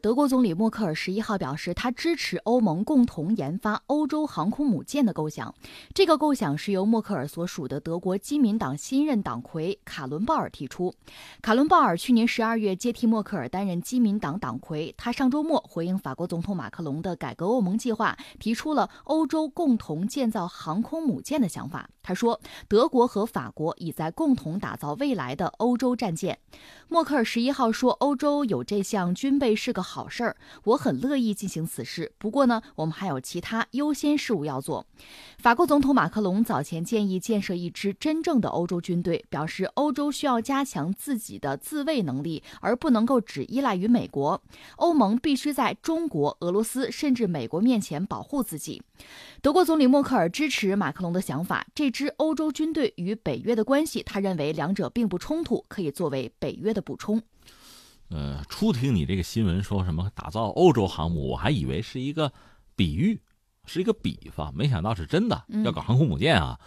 [0.00, 5.54] 德国总理默克尔十一号表示，他支持欧盟共同研发欧洲航空母舰的构想。
[5.92, 10.94] 这个构想是由默克尔所属的德国基民党新任党魁卡伦鲍尔提出。
[11.42, 14.94] 卡伦鲍尔去年十二月接替默克尔担任基民党党魁。
[14.96, 21.90] 他上周末回应法国总统马克龙的改革欧盟计划，提出了欧洲共同建造航空母舰的想法。
[22.02, 26.38] 他说，德国和法国已在共同打造未来的欧洲战舰。
[26.88, 29.84] 默克尔十一号说，欧洲有这项军备是个。
[29.90, 32.12] 好事儿，我很乐意进行此事。
[32.16, 34.86] 不过呢，我们还有其他优先事务要做。
[35.38, 44.40] 法国总统马克龙早前建议建设一支真正的欧洲军队，表示欧洲需要加强自己的自卫能力，而不能够只依赖于美国。
[44.76, 48.80] 欧盟必须在中国、俄罗斯甚至美国面前保护自己。
[49.42, 51.66] 德国总理默克尔支持马克龙的想法。
[51.74, 57.20] 这支欧洲军队与北约的关系，他认为两者并不冲突，可以作为北约的补充。
[58.10, 62.32] 呃，初听你这个新闻说什么打造欧洲航母，我还以为是一个
[62.74, 63.20] 比喻，
[63.66, 66.58] 是一个比方，没想到是真的要搞航空母舰啊！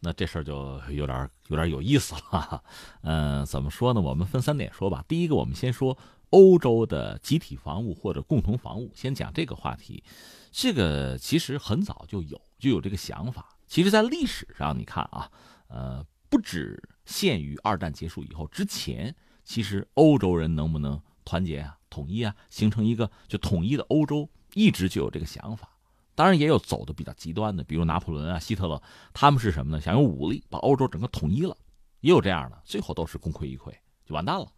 [0.00, 2.64] 那这事儿就有点有点有意思了。
[3.02, 4.00] 嗯，怎么说呢？
[4.00, 5.04] 我们分三点说吧。
[5.06, 5.96] 第一个，我们先说
[6.30, 10.02] 欧洲的集体防务或者共同防务，先讲这个话题。
[10.50, 13.56] 这个其实很早就有就有这个想法。
[13.68, 15.30] 其实，在历史上，你看啊，
[15.68, 19.14] 呃，不只限于二战结束以后之前。
[19.48, 25.70] 其实欧洲人能不能团结啊、统一啊，形成一个就统一的欧洲，一直就有这个想法。
[26.14, 28.82] 当然也有走的比较极端的，比如拿破仑啊、希特勒，
[29.14, 29.80] 他们是什么呢？
[29.80, 31.56] 想用武力把欧洲整个统一了，
[32.00, 33.72] 也有这样的，最后都是功亏一篑，
[34.04, 34.52] 就完蛋了。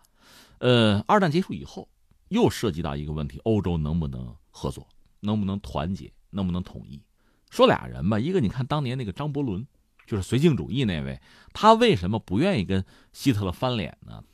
[0.59, 1.89] 呃，二战结束以后，
[2.27, 4.89] 又涉及到一个问题：欧洲能不能合作，
[5.21, 7.01] 能不能团结，能不能统一？
[7.49, 9.65] 说俩人吧，一个你看当年那个张伯伦，
[10.05, 11.21] 就是绥靖主义那位，
[11.53, 14.25] 他为什么不愿意跟希特勒翻脸呢？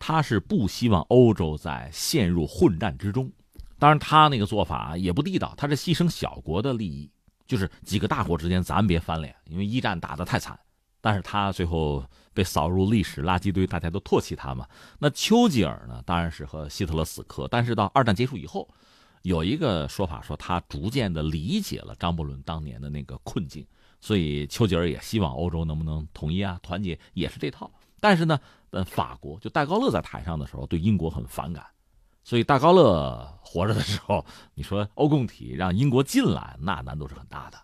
[0.00, 3.30] 他是不希望欧洲在陷入混战之中，
[3.78, 7.08] 当然他那个做法也不地道，他是牺牲小国的利益，
[7.46, 10.58] 就是几个大国之间咱别翻脸，因为一战打得太惨。
[11.02, 12.04] 但是他最后
[12.34, 14.66] 被扫入历史垃圾堆，大家都唾弃他嘛。
[14.98, 18.68] 那丘吉尔呢，当然是和希特勒死磕，但是到二战结束以后，
[19.22, 23.66] 有一个说法说他逐渐的理解了张伯伦当年的那个困境，
[23.98, 27.70] 所以丘吉尔也希望欧洲能不能统一啊，团结也是这套。
[27.98, 28.38] 但是呢，
[28.70, 31.66] 但，法国就戴高乐在台上的时候，对英国很反感，
[32.22, 37.58] 所以戴高乐活着的时候，你说欧共体让英国进来，那难度是很大的。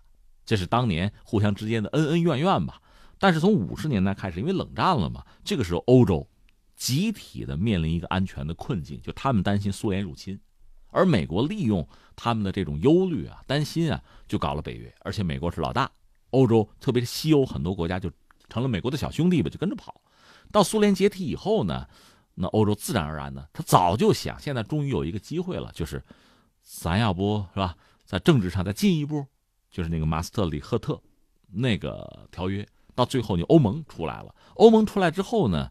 [0.44, 2.80] 这是当年互相之间的恩恩怨怨吧。
[3.18, 6.28] 但是从五十年代开始，因为冷战了嘛，这个时候欧洲
[6.74, 10.38] 集体的面临一个安全的困境，就他们担心苏联入侵，
[10.88, 15.90] 而美国利用他们的这种忧虑啊、担心啊，就搞了北约，而且美国是老大，
[16.30, 18.10] 欧洲特别是西欧很多国家就
[18.48, 19.98] 成了美国的小兄弟吧，就跟着跑。
[20.52, 21.86] 到苏联解体以后呢，
[22.34, 26.02] 那欧洲自然而然呢，他早就想，现在终于有一个机会了，就是
[26.62, 29.26] 咱要不是吧，在政治上再进一步，
[29.70, 31.00] 就是那个马斯特里赫特
[31.48, 35.70] 那个条约，到最后你欧盟出来了，欧盟出来之后呢，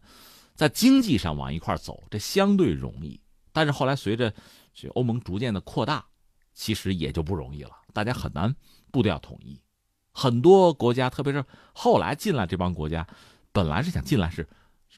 [0.54, 3.20] 在经济上往一块走，这相对容易，
[3.52, 4.32] 但是后来随着
[4.74, 6.04] 这欧盟逐渐的扩大，
[6.52, 8.54] 其实也就不容易了，大家很难
[8.90, 9.60] 步调统一，
[10.12, 13.06] 很多国家，特别是后来进来这帮国家，
[13.52, 14.48] 本来是想进来是。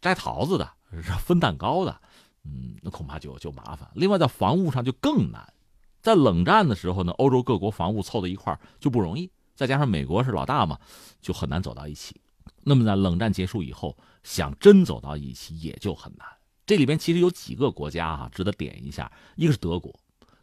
[0.01, 0.71] 摘桃子的，
[1.19, 2.01] 分蛋糕的，
[2.45, 3.89] 嗯，那恐怕就就麻烦。
[3.95, 5.53] 另外，在防务上就更难。
[6.01, 10.79] 在冷战的时候呢，欧洲各国防务凑到一块就不容易，再加上美国是老大嘛，
[11.21, 12.21] 就很难走到一起。
[12.63, 16.27] 那么在冷战结束以后，想真走到一起也就很难。
[16.65, 19.99] 这里边其实有几个国家哈值得点一下，一个是德国。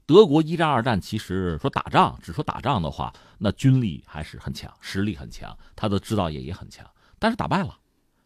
[0.06, 6.86] 德国一战、二战其实说打仗，只说打仗的话，那军力还是很强，实力很强，它的制造业也很强，
[7.18, 7.78] 但是打败了。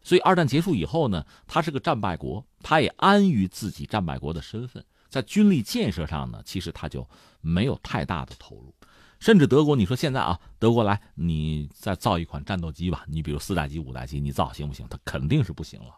[0.02, 7.06] 所以二战结束以后呢，他是个战败国，他也安于自己战败国的身份，在军力建设上呢，其实他就
[7.40, 8.74] 没有太大的投入。
[9.18, 14.86] 甚至德国，你说现在啊，德国来你再造一款战斗机吧，你比如四代机、五代机，你造行不行？
[14.88, 15.94] 它肯定是不行了。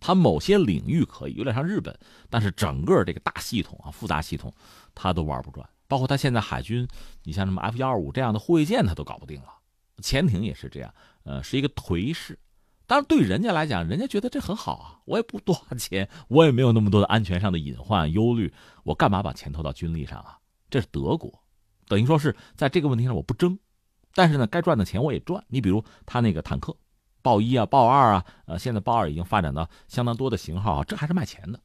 [0.00, 1.96] 它某些领域可以，有点像日本，
[2.30, 4.52] 但是整个这个大系统啊、复杂系统，
[4.94, 5.68] 它都玩不转。
[5.86, 6.88] 包括它现在海军，
[7.24, 9.48] 你像什么 F 幺二五这样的护卫舰，它都搞不定了。
[10.02, 10.92] 潜艇也是这样，
[11.24, 12.38] 呃，是一个颓势。
[12.92, 15.00] 当然，对人家来讲，人家觉得这很好啊。
[15.06, 18.52] 我也不多花钱，我也没有那么多的安全上的隐患忧虑，
[18.82, 20.36] 我干嘛把钱投到军力上啊？
[20.68, 21.32] 这是德国，
[21.88, 23.58] 等于说是在这个问题上我不争，
[24.12, 25.42] 但是呢，该赚的钱我也赚。
[25.48, 26.76] 你比如他那个坦克，
[27.22, 31.58] 豹一啊、豹二啊，呃，现在豹二已经发展到相当多的型号啊，这还是卖钱的。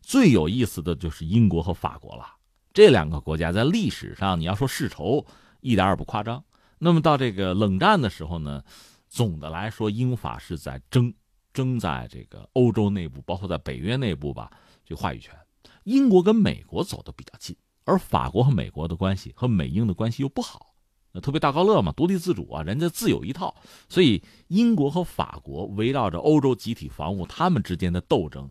[0.00, 2.24] 最有意思的就是英国和法国了，
[2.72, 5.26] 这两个国家在历史上你要说世仇，
[5.62, 6.44] 一点也不夸张。
[6.78, 8.62] 那么到这个冷战的时候呢？
[9.10, 11.12] 总的来说，英法是在争，
[11.52, 14.50] 争在这个欧洲内部，包括在北约内部吧，
[14.84, 15.36] 这话语权。
[15.82, 20.74] 英国跟美国走的比较近，而法国和美国的关系和美英的关系又不好，
[21.10, 23.52] 那特别大高乐嘛，独立自主啊，人家自有一套。
[23.88, 28.48] 所以英国和法国围绕着欧洲集体防务，他们之间的斗争，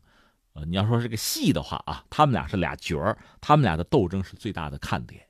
[0.52, 5.26] 呃，你要说这个戏的话啊，他们俩是俩角儿，他们俩的斗争是最大的看点。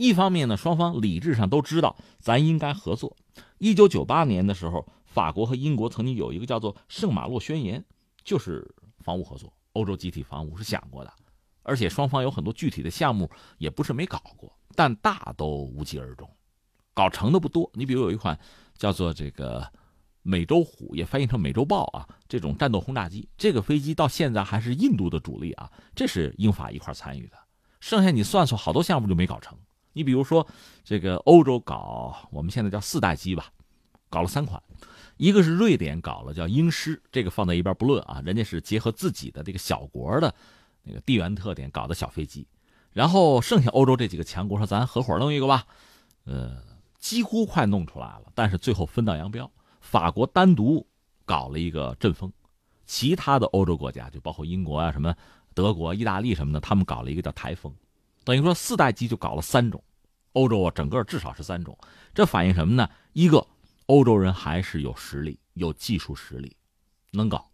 [0.00, 3.14] 一方面呢，双方理智上都知道咱应该合作。
[3.58, 7.78] 一九九八年的时候，法国和英国曾经有一个叫做《圣马洛宣言》，
[8.24, 8.66] 就是
[9.00, 11.12] 防务合作，欧洲集体防务是想过的。
[11.62, 16.26] 而且双方有很多具体的项目，也不是没搞过，但大都无疾而终，
[16.94, 17.70] 搞成的不多。
[17.74, 18.40] 你比如有一款
[18.78, 19.70] 叫做这个
[20.22, 27.36] 美洲虎，也翻译成美洲豹啊，这种战斗轰炸机，这个飞机到现在还是印度的主力啊，这是英法一块参与的。
[27.80, 29.54] 剩下你算算，好多项目就没搞成。
[30.00, 30.46] 你比如说
[30.82, 33.52] 这个欧洲搞，我们现在叫四代机吧，
[34.08, 34.62] 搞了三款，
[35.18, 40.34] 一个是瑞典搞了叫鹰狮，这个放在一边不论啊，人家是结合自己的这个小国的。
[40.82, 42.46] 那个地缘特点搞的小飞机，
[42.90, 45.66] 然后剩下欧洲这几个强国说咱合伙弄一个吧，
[46.24, 46.56] 呃，
[46.98, 49.48] 几乎快弄出来了，但是最后分道扬镳。
[49.82, 50.86] 法国单独
[51.26, 52.32] 搞了一个阵风，
[52.86, 55.14] 其他的欧洲国家就包括英国啊、什么
[55.52, 57.70] 德国、意大利什么的，他们搞了一个叫台风，
[58.24, 59.84] 等于说四代机就搞了三种，
[60.32, 61.76] 欧洲啊整个至少是三种。
[62.14, 62.88] 这反映什么呢？
[63.12, 63.46] 一个
[63.86, 66.56] 欧洲人还是有实力、有技术实力，
[67.10, 67.50] 能搞。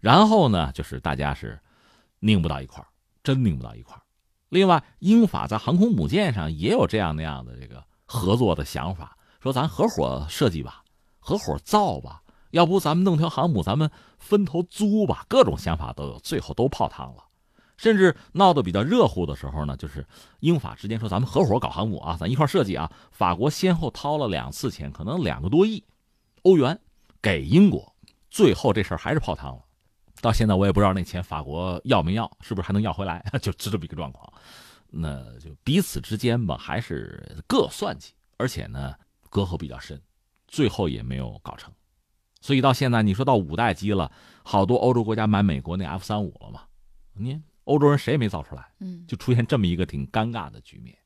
[0.00, 1.58] 然后呢，就是大家是。
[2.20, 2.82] 拧不到一块，
[3.22, 3.94] 真拧不到一块。
[4.48, 10.82] 另外，英法在航空母舰上也有这样那样的这个合作的想法，说咱合伙设计吧，
[11.18, 13.88] 合伙造吧，要不咱们弄条航母，咱们
[14.18, 17.25] 分头租吧，各种想法都有，最后都泡汤了。
[17.76, 20.06] 甚至闹得比较热乎的时候呢，就是
[20.40, 22.90] 英法之间说咱们合伙搞航母啊，咱一块设计啊。
[23.10, 25.84] 法国先后掏了两次钱，可能两个多亿
[26.42, 26.80] 欧元
[27.20, 27.94] 给英国，
[28.30, 29.62] 最后这事儿还是泡汤了。
[30.22, 33.22] 到现在我也不知道那钱法国要没要，是不是还能要回来？
[33.42, 34.32] 就这么一个状况，
[34.88, 38.94] 那就彼此之间吧，还是各算计，而且呢
[39.28, 40.00] 隔阂比较深，
[40.48, 41.70] 最后也没有搞成。
[42.40, 44.10] 所以到现在，你说到五代机了，
[44.42, 46.62] 好多欧洲国家买美国那 F 三五了嘛？
[47.12, 50.96] 你欧洲人谁也没造出来，嗯，就出现这么一个挺尴尬的局面。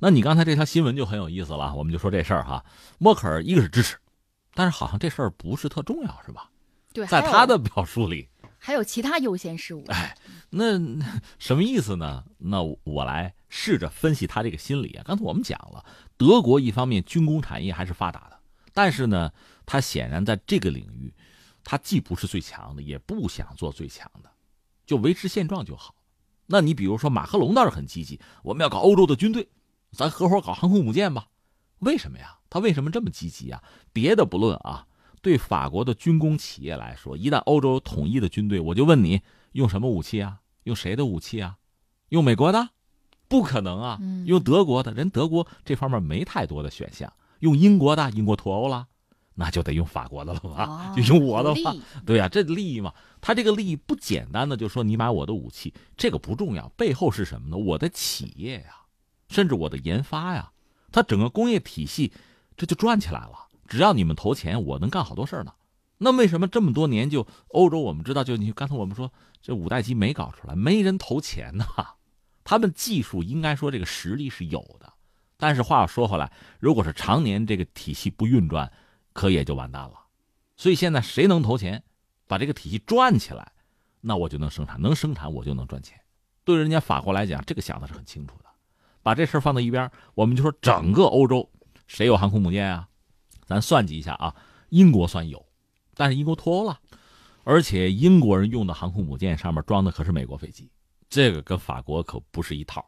[0.00, 2.64] 那你刚才这条新闻就很有意思了，我们就说这事儿哈，
[2.98, 3.96] 默克尔一个是支持，
[4.54, 6.50] 但是好像这事儿不是特重要，是吧？
[6.92, 8.28] 对，在他的表述里。
[8.58, 10.16] 还有其他优先事务，哎，
[10.48, 10.78] 那
[11.38, 12.24] 什么意思呢？
[12.38, 15.04] 那我来试着分析他这个心理啊。
[15.04, 15.84] 刚才我们讲了，
[16.16, 18.38] 德国一方面军工产业还是发达的，
[18.72, 19.30] 但是呢，
[19.66, 21.12] 他显然在这个领域，
[21.62, 24.30] 他既不是最强的，也不想做最强的，
[24.86, 25.94] 就维持现状就好。
[26.46, 29.48] 那你比如说马克龙倒是很积极，我们要搞欧洲的军队，
[29.92, 31.28] 咱合伙搞航空母舰吧？
[31.78, 32.38] 为什么呀？
[32.50, 33.62] 他为什么这么积极啊？
[33.92, 34.86] 别的不论啊。
[35.22, 40.40] 对法国的军工企业来说，一旦欧洲统一的军队，我就问你，用什么武器啊？
[40.64, 41.56] 用谁的武器啊？
[42.10, 42.68] 用美国的？
[43.26, 43.98] 不可能啊！
[44.26, 47.10] 用德国的人，德国这方面没太多的选项。
[47.40, 48.86] 用英国的，英国脱欧了，
[49.34, 50.92] 那就得用法国的了吧？
[50.96, 51.74] 就用我的话，
[52.06, 57.56] 对呀，这利益嘛，他这个利益不简单的就说你买我的武器，这个不重要，背后是什么呢？
[57.56, 58.76] 我的企业呀，
[59.28, 60.52] 甚至我的研发呀，
[60.92, 62.12] 它整个工业体系
[62.56, 63.48] 这就转起来了。
[63.66, 65.52] 只要你们投钱，我能干好多事儿呢。
[65.98, 67.80] 那为什么这么多年就欧洲？
[67.80, 69.10] 我们知道，就你刚才我们说
[69.40, 71.64] 这五代机没搞出来，没人投钱呐。
[72.44, 74.92] 他们技术应该说这个实力是有的，
[75.38, 76.30] 但是话又说回来，
[76.60, 78.70] 如果是常年这个体系不运转，
[79.14, 79.94] 可也就完蛋了。
[80.54, 81.82] 所以现在谁能投钱，
[82.26, 83.52] 把这个体系转起来，
[84.02, 85.98] 那我就能生产，能生产我就能赚钱。
[86.44, 88.44] 对人家法国来讲，这个想的是很清楚的。
[89.02, 91.50] 把这事儿放在一边，我们就说整个欧洲
[91.86, 92.88] 谁有航空母舰啊？
[93.46, 94.34] 咱算计一下啊，
[94.68, 95.46] 英国算有，
[95.94, 96.80] 但是英国脱欧了，
[97.44, 100.70] 而且英国人用的航空母舰上面装的可是美国飞机，
[101.10, 102.84] 这个跟法国可不是一套。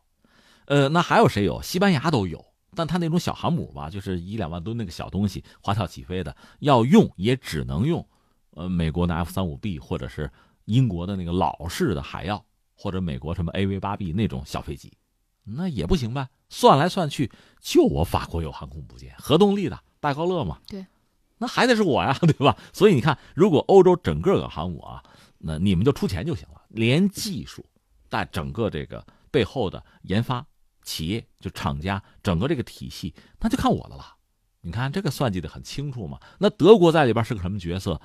[0.64, 1.60] 呃，那还有谁有？
[1.60, 2.44] 西班牙都有，
[2.76, 8.06] 但他那种小航母吧，就是一两万吨那个小东西，滑跳起飞的，要用也只能用，
[8.50, 10.30] 呃，美国的 F 三五 B 或者是
[10.66, 12.44] 英国的那个老式的海妖，
[12.76, 14.92] 或者美国什么 AV 八 B 那种小飞机，
[15.42, 16.28] 那也不行吧？
[16.48, 19.80] 算来算去，就我法国有航空母舰，核动力的。
[19.98, 20.86] 戴高乐嘛，对，
[21.38, 22.56] 那还得是我呀，对吧？
[22.72, 25.02] 所以你看，如果欧洲整个个航母啊，
[25.38, 27.64] 那你们就出钱就行了，连技术，
[28.08, 30.46] 带整个这个背后的研发
[30.86, 34.14] 企业，就厂家，整个这个体系，那就看我的了。
[34.62, 36.18] 你看这个算计的很清楚嘛。
[36.38, 38.00] 那德国在里边是个什么角色？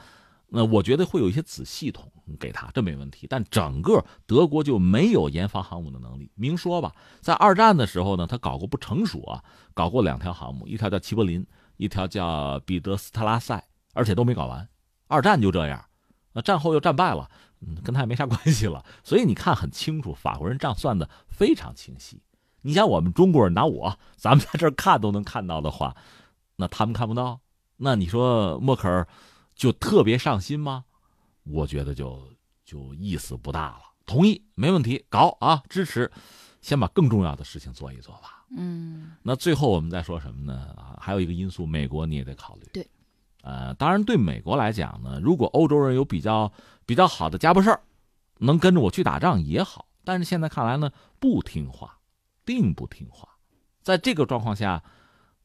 [0.53, 3.25] 那我觉得会有一些子系统给他，这没问题。
[3.29, 6.29] 但整个德国就没有研发航母的能力。
[6.35, 9.41] 明说吧，在二战的时候呢，他搞过不成熟啊，
[9.73, 11.47] 搞过两条航母，一条叫齐柏林。
[11.77, 14.69] 一条叫彼得斯特拉塞，而且都没搞完。
[15.07, 15.83] 二战就这样，
[16.33, 17.27] 那战后又战败了，
[17.61, 18.85] 嗯，跟他也没啥 关系了。
[19.03, 22.21] 所以你看很清楚，法国人账算的非常清晰。
[22.61, 25.95] 你像我们中国人，拿我，咱们在这儿看都能看到的话，
[26.55, 27.39] 那他们看不到，
[27.77, 29.07] 那你说默克尔
[29.55, 30.85] 就特别上心吗？
[31.43, 32.21] 我觉得就
[32.63, 33.81] 就意思不大了。
[34.05, 36.11] 同意，没问题，搞啊，支持，
[36.61, 38.45] 先把更重要的事情做一做吧。
[38.55, 40.73] 嗯，那最后我们再说什么呢？
[40.77, 42.67] 啊，还有一个因素，美国你也得考虑。
[42.73, 42.85] 对，
[43.41, 46.51] 呃，当然对美国来讲呢，如果欧洲人有比较
[46.85, 47.81] 比较好的家伙事儿，
[48.39, 49.87] 能跟着我去打仗也好。
[50.03, 51.97] 但是现在看来呢，不听话，
[52.51, 53.29] 并不听话。
[53.81, 54.83] 在这个状况下，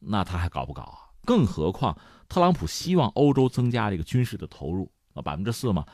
[0.00, 0.98] 那他还搞不搞啊？
[1.25, 1.96] 更何况
[2.28, 5.86] 特朗普希望欧洲增加这个军事的投入，那百分之四嘛，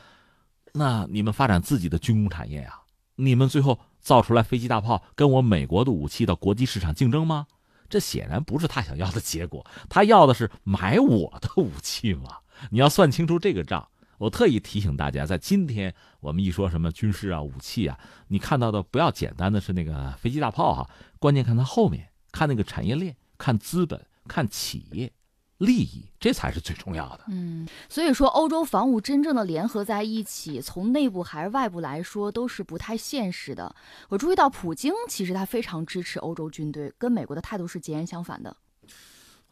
[0.73, 2.81] 那你们发展自己的军工产业啊？
[3.15, 7.45] 你们最后造出来飞机大炮，跟我美国的武器到国际市场竞争吗？
[7.87, 9.63] 这显然不是他想要的结果。
[9.87, 12.37] 他要的是买我的武器嘛？
[12.71, 13.87] 你要算清楚这个账。
[14.23, 17.99] 我特意提醒大家，在今天我们一说什么军事啊、武器啊，
[18.29, 20.89] 你看到的不要简单的是那个飞机大炮哈，
[21.19, 25.11] 关键看它后面，看那个产业链，看资本，看企业。
[25.59, 27.21] 利益，这才是最重要的。
[27.27, 33.73] 嗯，所以说欧洲防务真正的联合在一起，从内部还是外部来说，都是不太现实的。
[34.09, 38.57] 我注意到普京其实他非常支持欧洲军队，跟美国的态度是截然相反的。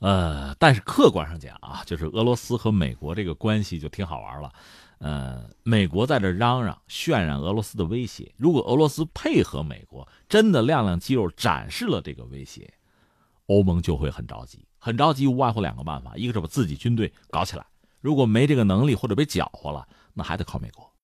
[0.02, 4.52] 呃，但是客观上讲啊，就是俄罗斯和美国这个关系就挺好玩了。
[4.98, 12.74] 呃，美国在这嚷嚷渲染俄罗斯的威胁，如果俄罗斯配合美国，真的亮亮肌肉展示了这个威胁，
[13.46, 14.66] 欧盟就会很着急。
[14.80, 17.64] 很着急，无外乎两个办法，一个是把自己军队搞起来，
[18.00, 20.91] 如果没这个能力或者被搅和了，那还得靠美国。